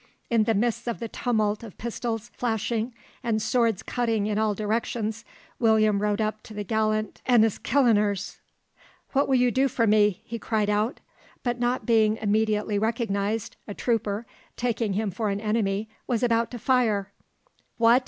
In 0.31 0.45
the 0.45 0.55
midst 0.55 0.87
of 0.87 0.97
the 0.99 1.07
tumult 1.07 1.61
of 1.63 1.77
pistols 1.77 2.31
flashing 2.35 2.95
and 3.23 3.39
swords 3.39 3.83
cutting 3.83 4.25
in 4.25 4.39
all 4.39 4.55
directions, 4.55 5.23
William 5.59 6.01
rode 6.01 6.19
up 6.19 6.41
to 6.41 6.55
the 6.55 6.63
gallant 6.63 7.21
Enniskilleners. 7.29 8.39
"`What 9.13 9.27
will 9.27 9.35
you 9.35 9.51
do 9.51 9.67
for 9.67 9.85
me?' 9.85 10.19
he 10.25 10.39
cried 10.39 10.71
out; 10.71 11.01
but 11.43 11.59
not 11.59 11.85
being 11.85 12.17
immediately 12.17 12.79
recognised, 12.79 13.57
a 13.67 13.75
trooper, 13.75 14.25
taking 14.57 14.93
him 14.93 15.11
for 15.11 15.29
an 15.29 15.39
enemy, 15.39 15.87
was 16.07 16.23
about 16.23 16.49
to 16.49 16.57
fire. 16.57 17.11
"`What!' 17.79 17.99